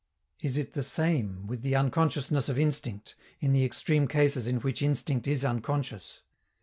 [0.39, 4.81] Is it the same with the unconsciousness of instinct, in the extreme cases in which
[4.81, 6.21] instinct is unconscious?